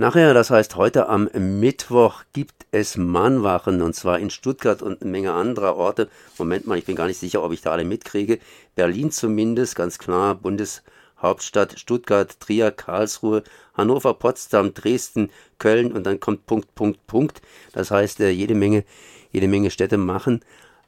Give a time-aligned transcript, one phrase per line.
[0.00, 5.10] Nachher, das heißt heute am Mittwoch, gibt es Mahnwachen und zwar in Stuttgart und eine
[5.10, 6.08] Menge anderer Orte.
[6.38, 8.38] Moment mal, ich bin gar nicht sicher, ob ich da alle mitkriege.
[8.76, 13.42] Berlin zumindest, ganz klar, Bundeshauptstadt, Stuttgart, Trier, Karlsruhe,
[13.74, 17.42] Hannover, Potsdam, Dresden, Köln und dann kommt Punkt, Punkt, Punkt.
[17.72, 18.84] Das heißt, äh, jede Menge,
[19.32, 20.44] jede Menge Städte machen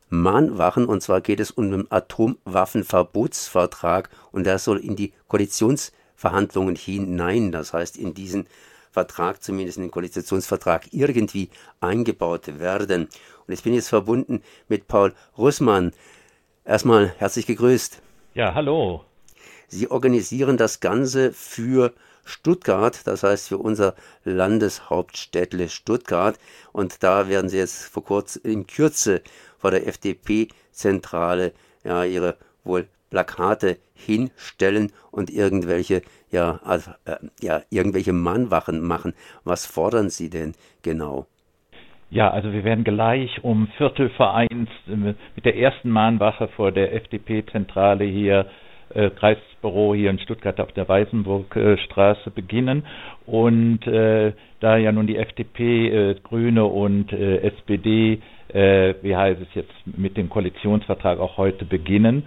[0.09, 7.51] Mahnwachen und zwar geht es um den Atomwaffenverbotsvertrag und der soll in die Koalitionsverhandlungen hinein,
[7.51, 8.47] das heißt in diesen
[8.91, 11.51] Vertrag, zumindest in den Koalitionsvertrag, irgendwie
[11.81, 13.09] eingebaut werden.
[13.47, 15.93] Und ich bin jetzt verbunden mit Paul Russmann.
[16.65, 18.03] Erstmal herzlich gegrüßt.
[18.35, 19.05] Ja, hallo.
[19.69, 21.93] Sie organisieren das Ganze für
[22.25, 26.39] Stuttgart, das heißt für unser Landeshauptstädtle Stuttgart.
[26.73, 29.23] Und da werden Sie jetzt vor kurzem in Kürze
[29.59, 31.53] vor der FDP-Zentrale
[31.85, 39.15] ja ihre wohl Plakate hinstellen und irgendwelche ja, also, äh, ja irgendwelche Mahnwachen machen.
[39.45, 41.27] Was fordern Sie denn genau?
[42.11, 46.73] Ja, also wir werden gleich um Viertel vor eins äh, mit der ersten Mahnwache vor
[46.73, 48.47] der FDP-Zentrale hier
[48.95, 52.85] äh, Kreisbüro hier in Stuttgart auf der Weißenburgstraße beginnen.
[53.27, 59.41] Und äh, da ja nun die FDP, äh, Grüne und äh, SPD, äh, wie heißt
[59.41, 62.25] es jetzt, mit dem Koalitionsvertrag auch heute beginnen,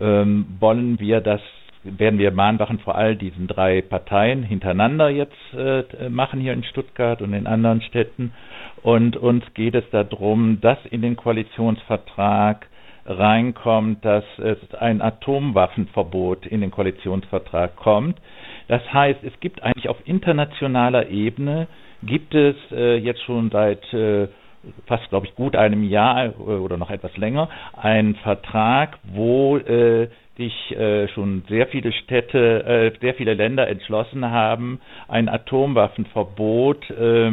[0.00, 1.40] ähm, wollen wir das
[1.98, 7.22] werden wir Mahnwachen vor all diesen drei Parteien hintereinander jetzt äh, machen hier in Stuttgart
[7.22, 8.32] und in anderen Städten.
[8.82, 12.66] Und uns geht es darum, dass in den Koalitionsvertrag
[13.04, 18.20] reinkommt, dass es ein Atomwaffenverbot in den Koalitionsvertrag kommt.
[18.68, 21.68] Das heißt, es gibt eigentlich auf internationaler Ebene,
[22.02, 24.28] gibt es äh, jetzt schon seit äh,
[24.86, 30.08] fast, glaube ich, gut einem Jahr äh, oder noch etwas länger einen Vertrag, wo äh,
[30.36, 37.32] sich äh, schon sehr viele Städte, äh, sehr viele Länder entschlossen haben, ein Atomwaffenverbot, äh,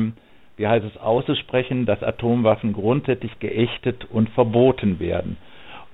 [0.56, 5.38] wie heißt es, auszusprechen, dass Atomwaffen grundsätzlich geächtet und verboten werden.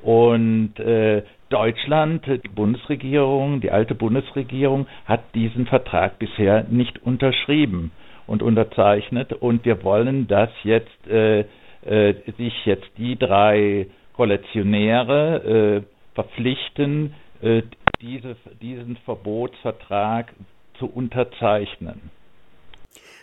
[0.02, 7.92] Und äh, Deutschland, die Bundesregierung, die alte Bundesregierung hat diesen Vertrag bisher nicht unterschrieben
[8.30, 9.34] und unterzeichnet.
[9.34, 11.42] Und wir wollen, dass jetzt äh,
[11.82, 17.64] äh, sich jetzt die drei Koalitionäre äh, verpflichten, äh,
[18.02, 20.34] diese, diesen Verbotsvertrag
[20.78, 22.12] zu unterzeichnen.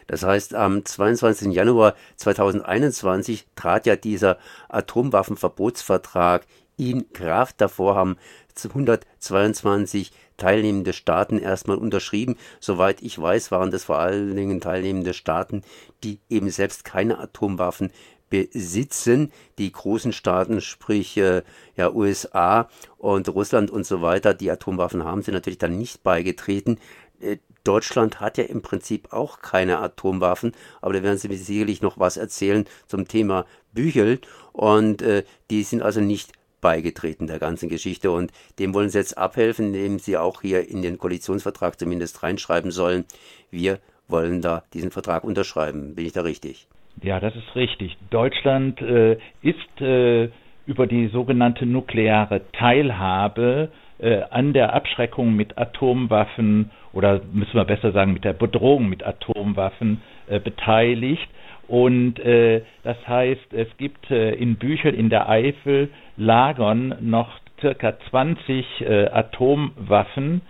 [0.08, 1.52] Das heißt, am 22.
[1.52, 4.38] Januar 2021 trat ja dieser
[4.68, 7.60] Atomwaffenverbotsvertrag in Kraft.
[7.60, 8.16] Davor haben
[8.64, 12.36] 122 teilnehmende Staaten erstmal unterschrieben.
[12.60, 15.62] Soweit ich weiß, waren das vor allen Dingen teilnehmende Staaten,
[16.04, 17.90] die eben selbst keine Atomwaffen
[18.28, 19.32] besitzen.
[19.58, 21.42] Die großen Staaten, sprich äh,
[21.76, 26.78] ja USA und Russland und so weiter, die Atomwaffen haben, sind natürlich dann nicht beigetreten.
[27.20, 31.82] Äh, Deutschland hat ja im Prinzip auch keine Atomwaffen, aber da werden Sie mir sicherlich
[31.82, 34.20] noch was erzählen zum Thema Büchel
[34.52, 39.18] und äh, die sind also nicht beigetreten der ganzen Geschichte und dem wollen sie jetzt
[39.18, 43.04] abhelfen, indem sie auch hier in den Koalitionsvertrag zumindest reinschreiben sollen,
[43.50, 43.78] wir
[44.08, 45.94] wollen da diesen Vertrag unterschreiben.
[45.94, 46.68] Bin ich da richtig?
[47.02, 47.96] Ja, das ist richtig.
[48.10, 50.30] Deutschland äh, ist äh,
[50.66, 57.92] über die sogenannte nukleare Teilhabe äh, an der Abschreckung mit Atomwaffen oder müssen wir besser
[57.92, 61.28] sagen mit der Bedrohung mit Atomwaffen äh, beteiligt.
[61.68, 67.98] Und äh, das heißt, es gibt äh, in Büchern in der Eifel lagern noch circa
[68.10, 70.42] 20 äh, Atomwaffen,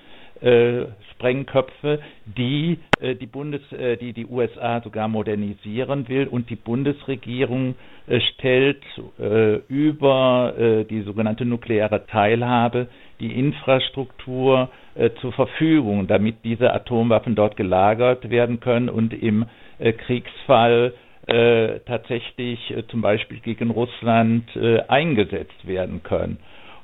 [0.43, 6.57] äh, Sprengköpfe, die äh, die Bundes, äh, die die USA sogar modernisieren will und die
[6.57, 7.75] Bundesregierung
[8.35, 8.85] stellt
[9.67, 12.87] über die sogenannte nukleare Teilhabe
[13.19, 14.69] die Infrastruktur
[15.21, 19.47] zur Verfügung, damit diese Atomwaffen dort gelagert werden können und im
[20.07, 20.95] Kriegsfall
[21.27, 26.39] äh, tatsächlich äh, zum Beispiel gegen Russland äh, eingesetzt werden können.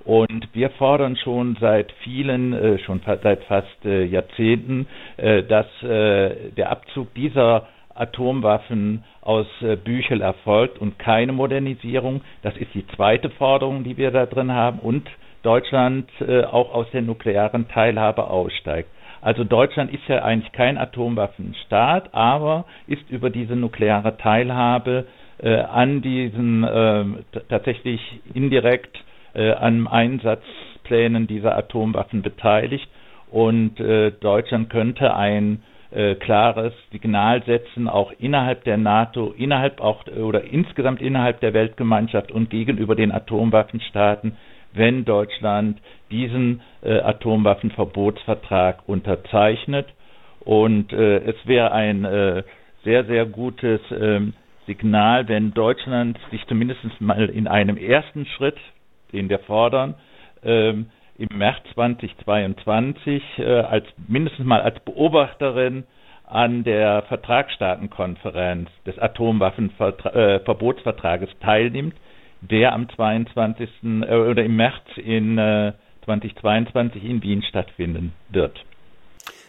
[0.05, 4.87] Und wir fordern schon seit vielen, äh, schon seit fast äh, Jahrzehnten,
[5.17, 9.47] äh, dass der Abzug dieser Atomwaffen aus
[9.85, 12.23] Büchel erfolgt und keine Modernisierung.
[12.43, 14.79] Das ist die zweite Forderung, die wir da drin haben.
[14.79, 15.09] Und
[15.43, 16.09] Deutschland
[16.51, 18.89] auch aus der nuklearen Teilhabe aussteigt.
[19.23, 25.07] Also Deutschland ist ja eigentlich kein Atomwaffenstaat, aber ist über diese nukleare Teilhabe
[25.39, 27.05] äh, an diesen äh,
[27.49, 28.01] tatsächlich
[28.35, 28.99] indirekt
[29.35, 32.89] äh, an Einsatzplänen dieser Atomwaffen beteiligt.
[33.31, 40.05] Und äh, Deutschland könnte ein äh, klares Signal setzen, auch innerhalb der NATO, innerhalb auch
[40.09, 44.37] oder insgesamt innerhalb der Weltgemeinschaft und gegenüber den Atomwaffenstaaten,
[44.75, 45.81] wenn Deutschland
[46.11, 49.87] diesen äh, Atomwaffenverbotsvertrag unterzeichnet.
[50.41, 52.43] Und äh, es wäre ein äh,
[52.85, 54.35] sehr, sehr gutes ähm,
[54.67, 58.57] Signal, wenn Deutschland sich zumindest mal in einem ersten Schritt,
[59.13, 59.97] den wir fordern,
[60.45, 60.87] ähm,
[61.19, 65.85] im März 2022 äh, als mindestens mal als Beobachterin
[66.27, 71.95] an der Vertragsstaatenkonferenz des Atomwaffenverbotsvertrages äh, teilnimmt,
[72.51, 73.69] der am 22.
[73.83, 75.73] Äh, oder im März in äh,
[76.05, 78.59] 2022 in Wien stattfinden wird.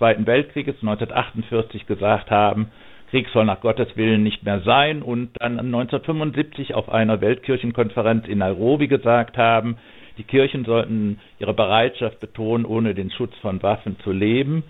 [0.00, 2.70] Zweiten Weltkrieges 1948 gesagt haben,
[3.10, 8.38] Krieg soll nach Gottes Willen nicht mehr sein und dann 1975 auf einer Weltkirchenkonferenz in
[8.38, 9.76] Nairobi gesagt haben,
[10.16, 14.62] die Kirchen sollten ihre Bereitschaft betonen, ohne den Schutz von Waffen zu leben.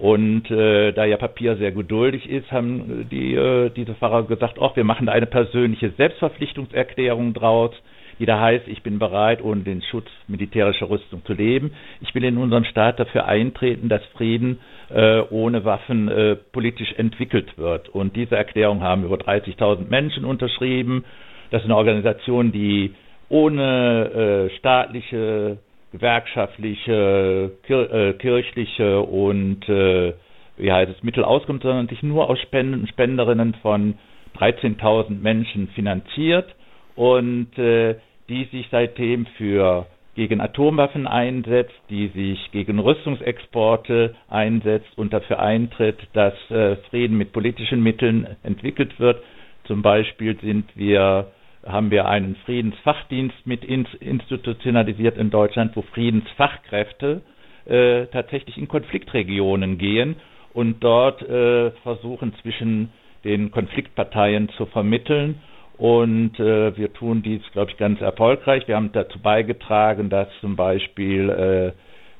[0.00, 4.74] Und äh, da ja Papier sehr geduldig ist, haben die, äh, diese Pfarrer gesagt, ach,
[4.74, 7.70] wir machen da eine persönliche Selbstverpflichtungserklärung draus,
[8.18, 11.72] die da heißt, ich bin bereit, ohne den Schutz militärischer Rüstung zu leben.
[12.00, 14.60] Ich will in unserem Staat dafür eintreten, dass Frieden
[14.90, 17.88] äh, ohne Waffen äh, politisch entwickelt wird.
[17.88, 21.04] Und diese Erklärung haben über 30.000 Menschen unterschrieben.
[21.50, 22.94] Das ist eine Organisation, die
[23.28, 25.58] ohne äh, staatliche,
[25.92, 30.12] gewerkschaftliche, kir äh, kirchliche und äh,
[30.58, 33.94] wie heißt es, Mittel auskommt, sondern sich nur aus Spenden, Spenderinnen von
[34.38, 36.54] 13.000 Menschen finanziert
[36.96, 37.96] und äh,
[38.28, 45.98] die sich seitdem für gegen Atomwaffen einsetzt, die sich gegen Rüstungsexporte einsetzt und dafür eintritt,
[46.12, 49.22] dass äh, Frieden mit politischen Mitteln entwickelt wird.
[49.64, 51.28] Zum Beispiel sind wir
[51.66, 57.22] haben wir einen Friedensfachdienst mit institutionalisiert in Deutschland, wo Friedensfachkräfte
[57.66, 60.16] äh, tatsächlich in Konfliktregionen gehen
[60.52, 62.90] und dort äh, versuchen zwischen
[63.24, 65.40] den Konfliktparteien zu vermitteln.
[65.78, 68.68] Und äh, wir tun dies, glaube ich, ganz erfolgreich.
[68.68, 71.72] Wir haben dazu beigetragen, dass zum Beispiel äh,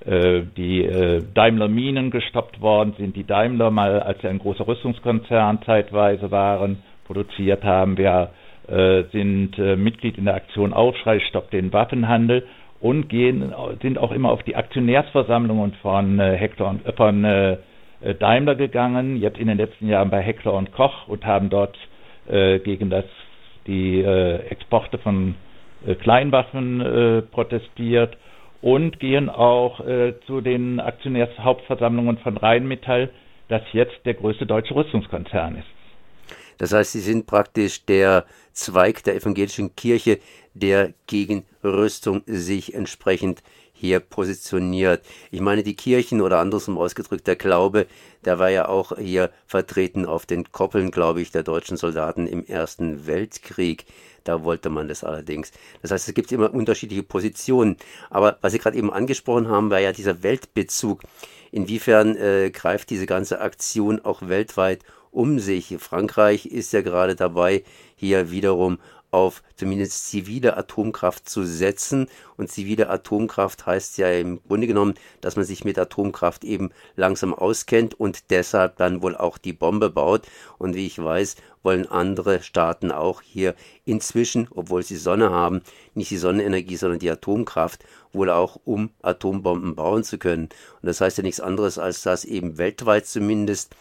[0.04, 5.60] äh, die äh, Daimler-Minen gestoppt worden sind, die Daimler mal, als sie ein großer Rüstungskonzern
[5.64, 7.96] zeitweise waren, produziert haben.
[7.96, 8.30] Wir
[8.66, 12.44] äh, sind äh, Mitglied in der Aktion Aufschrei Stopp den Waffenhandel
[12.80, 17.22] und gehen, sind auch immer auf die Aktionärsversammlungen von Hector und, von
[18.18, 21.78] Daimler gegangen, jetzt in den letzten Jahren bei Heckler und Koch und haben dort
[22.26, 23.04] gegen das,
[23.66, 25.34] die äh, Exporte von
[25.86, 28.16] äh, Kleinwaffen äh, protestiert
[28.60, 33.10] und gehen auch äh, zu den Aktionärshauptversammlungen von Rheinmetall,
[33.48, 35.66] das jetzt der größte deutsche Rüstungskonzern ist.
[36.58, 40.18] Das heißt, sie sind praktisch der Zweig der evangelischen Kirche,
[40.54, 43.42] der gegen Rüstung sich entsprechend
[43.82, 45.04] hier positioniert.
[45.32, 47.88] Ich meine, die Kirchen oder andersrum ausgedrückt, der Glaube,
[48.24, 52.46] der war ja auch hier vertreten auf den Koppeln, glaube ich, der deutschen Soldaten im
[52.46, 53.86] Ersten Weltkrieg.
[54.22, 55.50] Da wollte man das allerdings.
[55.82, 57.76] Das heißt, es gibt immer unterschiedliche Positionen.
[58.08, 61.02] Aber was Sie gerade eben angesprochen haben, war ja dieser Weltbezug.
[61.50, 65.74] Inwiefern äh, greift diese ganze Aktion auch weltweit um sich.
[65.80, 67.64] Frankreich ist ja gerade dabei,
[67.96, 68.78] hier wiederum
[69.12, 72.08] auf zumindest zivile Atomkraft zu setzen.
[72.36, 77.32] Und zivile Atomkraft heißt ja im Grunde genommen, dass man sich mit Atomkraft eben langsam
[77.32, 80.26] auskennt und deshalb dann wohl auch die Bombe baut.
[80.58, 83.54] Und wie ich weiß, wollen andere Staaten auch hier
[83.84, 85.62] inzwischen, obwohl sie Sonne haben,
[85.94, 90.44] nicht die Sonnenenergie, sondern die Atomkraft, wohl auch um Atombomben bauen zu können.
[90.44, 93.74] Und das heißt ja nichts anderes, als dass eben weltweit zumindest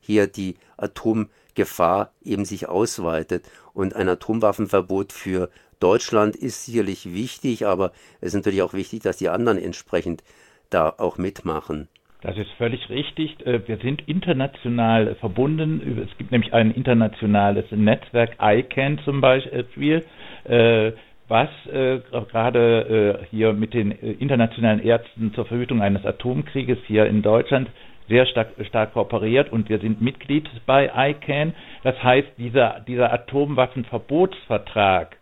[0.00, 3.44] hier die Atomgefahr eben sich ausweitet.
[3.78, 9.18] Und ein Atomwaffenverbot für Deutschland ist sicherlich wichtig, aber es ist natürlich auch wichtig, dass
[9.18, 10.24] die anderen entsprechend
[10.68, 11.86] da auch mitmachen.
[12.22, 13.46] Das ist völlig richtig.
[13.46, 16.04] Äh, wir sind international verbunden.
[16.04, 20.04] Es gibt nämlich ein internationales Netzwerk, ICANN zum Beispiel,
[20.42, 20.90] äh,
[21.28, 27.68] was äh, gerade hier mit den internationalen Ärzten zur Verhütung eines Atomkrieges hier in Deutschland
[28.08, 31.54] sehr stark, stark kooperiert und wir sind Mitglied bei ICANN.
[31.82, 35.16] Das heißt, dieser, dieser Atomwaffenverbotsvertrag,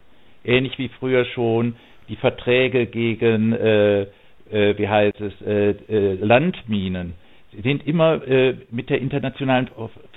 [0.44, 1.76] ähnlich wie früher schon
[2.08, 4.02] die Verträge gegen, äh,
[4.50, 7.14] äh, wie heißt es, äh, äh, Landminen
[7.62, 9.68] sind immer äh, mit der internationalen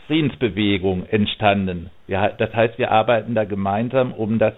[0.08, 1.90] Friedensbewegung entstanden.
[2.08, 4.54] Ja, das heißt, wir arbeiten da gemeinsam, um das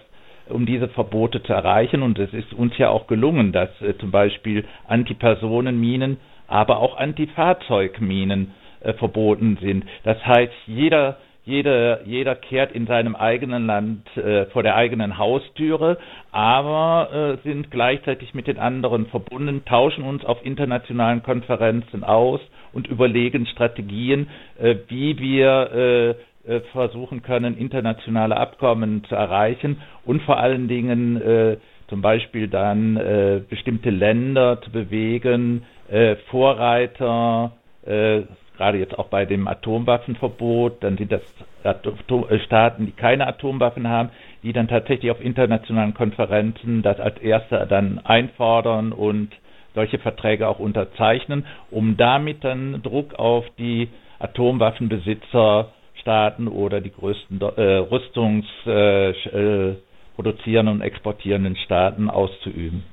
[0.48, 2.02] um diese Verbote zu erreichen.
[2.02, 6.16] Und es ist uns ja auch gelungen, dass äh, zum Beispiel Antipersonenminen,
[6.52, 9.84] aber auch Antifahrzeugminen äh, verboten sind.
[10.04, 15.98] Das heißt, jeder jeder, jeder kehrt in seinem eigenen Land äh, vor der eigenen Haustüre,
[16.30, 22.40] aber äh, sind gleichzeitig mit den anderen verbunden, tauschen uns auf internationalen Konferenzen aus
[22.72, 24.28] und überlegen Strategien,
[24.60, 26.16] äh, wie wir
[26.46, 31.56] äh, äh, versuchen können, internationale Abkommen zu erreichen und vor allen Dingen äh,
[31.88, 32.94] zum Beispiel dann
[33.50, 35.64] bestimmte Länder zu bewegen,
[36.30, 37.52] Vorreiter
[38.62, 41.22] gerade jetzt auch bei dem Atomwaffenverbot, dann sind das
[41.64, 41.74] äh,
[42.46, 44.10] Staaten, die keine Atomwaffen haben,
[44.44, 49.30] die dann tatsächlich auf internationalen Konferenzen das als erste dann einfordern und
[49.74, 57.62] solche Verträge auch unterzeichnen, um damit dann Druck auf die Atomwaffenbesitzerstaaten oder die größten äh,
[57.78, 59.76] Rüstungs äh, äh,
[60.14, 62.84] produzierenden und exportierenden Staaten auszuüben.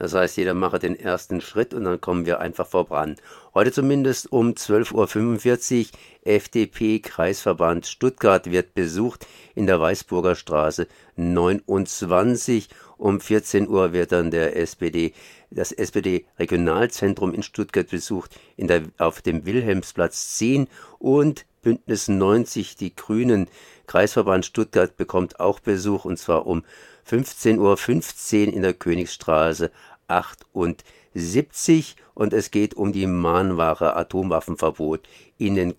[0.00, 3.16] Das heißt, jeder mache den ersten Schritt und dann kommen wir einfach voran.
[3.52, 12.70] Heute zumindest um 12.45 Uhr FDP Kreisverband Stuttgart wird besucht in der Weißburger Straße 29.
[12.96, 15.12] Um 14 Uhr wird dann der SPD,
[15.50, 22.74] das SPD Regionalzentrum in Stuttgart besucht in der, auf dem Wilhelmsplatz 10 und Bündnis 90,
[22.76, 23.48] die Grünen
[23.86, 26.64] Kreisverband Stuttgart bekommt auch Besuch und zwar um
[27.10, 29.72] 15.15 Uhr .15 in der Königsstraße
[30.06, 35.74] 78 und es geht um die Mahnware Atomwaffenverbot in den,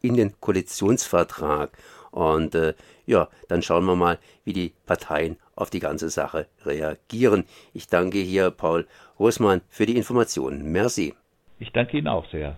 [0.00, 1.76] in den Koalitionsvertrag.
[2.12, 2.72] Und äh,
[3.04, 7.44] ja, dann schauen wir mal, wie die Parteien auf die ganze Sache reagieren.
[7.74, 8.86] Ich danke hier Paul
[9.18, 10.72] Rosmann für die Informationen.
[10.72, 11.14] Merci.
[11.58, 12.56] Ich danke Ihnen auch sehr.